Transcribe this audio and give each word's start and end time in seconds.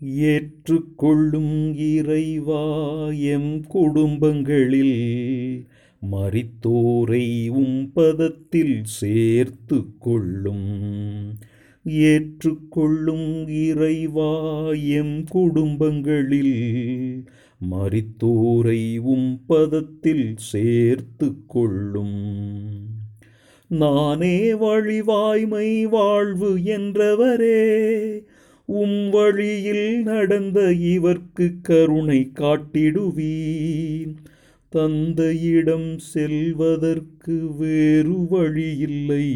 ஏற்றுக்கொள்ளும் 0.00 1.74
இறைவா 1.74 3.08
எம் 3.08 3.66
குடும்பங்களில் 3.66 5.66
மறித்தோரை 6.12 7.50
பதத்தில் 7.94 8.80
சேர்த்து 8.82 9.84
கொள்ளும். 9.98 11.34
ஏற்றுக்கொள்ளும் 11.84 13.48
இறைவா 13.48 14.70
எம் 14.70 15.24
குடும்பங்களில் 15.24 17.24
மறித்தோரை 17.70 19.00
பதத்தில் 19.48 20.34
சேர்த்து 20.36 21.34
கொள்ளும். 21.46 22.44
நானே 23.68 24.54
வழிவாய்மை 24.54 25.88
வாழ்வு 25.88 26.58
என்றவரே 26.58 28.22
உம் 28.68 29.10
வழியில் 29.10 30.02
நடந்த 30.02 30.60
இவர்க்கு 30.60 31.60
கருணை 31.62 32.30
காட்டிடுவீன். 32.34 34.14
தந்தையிடம் 34.68 35.98
செல்வதற்கு 35.98 37.56
வேறு 37.56 38.28
வழியில்லை. 38.28 39.34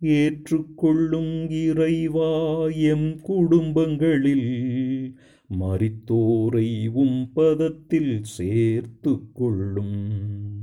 ஏற்றுக்கொள்ளும் 0.00 1.50
இறைவா 1.50 2.66
எம் 2.66 3.20
குடும்பங்களில் 3.20 5.14
மறித்தோரை 5.60 6.88
உம் 6.88 7.30
பதத்தில் 7.34 8.18
சேர்த்து 8.22 9.20
கொள்ளும். 9.32 10.55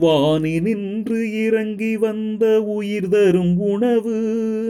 வானி 0.00 0.60
நின்று 0.60 1.44
இறங்கி 1.44 1.96
வந்த 1.96 2.62
உயிர் 2.62 3.08
தரும் 3.08 3.58
உணவு 3.58 4.16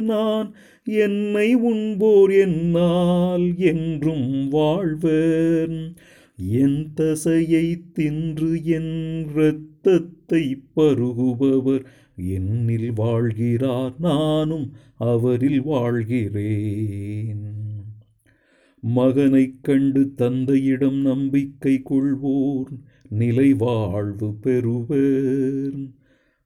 நான். 0.02 0.54
என்னை 0.84 1.54
உண்போர் 1.54 2.30
என்னால் 2.30 3.52
என்றும் 3.56 4.48
வாழ்வர் 4.48 5.92
என் 6.50 6.92
தசையை 6.96 7.78
தின்று 7.92 8.64
என் 8.64 9.26
இரத்தத்தை 9.34 10.56
பருகுபவர் 10.76 11.84
என்னில் 12.28 12.92
வாழ்கிறார். 12.96 13.92
நானும் 13.98 14.72
அவரில் 14.98 15.62
வாழ்கிறேன். 15.62 17.51
மகனைக் 18.94 19.62
கண்டு 19.62 20.14
தந்தையிடம் 20.14 20.96
நம்பிக்கை 20.96 21.82
கொள்வோர் 21.90 22.78
நிலை 23.08 23.52
வாழ்வு 23.52 24.34
பெறுவர். 24.34 25.72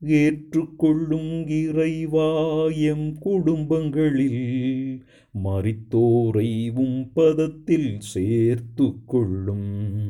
ஏற்றுக்கொள்ளும் 0.02 1.48
இறைவாயம் 1.48 3.14
குடும்பங்களில் 3.20 5.04
மரித்தோரை 5.44 6.72
உம் 6.72 7.12
பதத்தில் 7.16 7.96
சேர்த்து 7.98 8.94
கொள்ளும். 9.06 10.07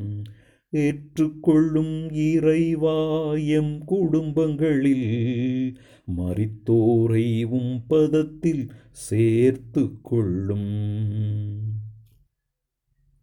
ஏற்றுக்கொள்ளும் 0.70 2.10
இறைவாயம் 2.10 3.78
குடும்பங்களில் 3.86 5.78
மறித்தோரை 6.18 7.44
உம் 7.44 7.84
பதத்தில் 7.88 8.70
சேர்த்து 8.92 9.92
கொள்ளும். 10.02 10.70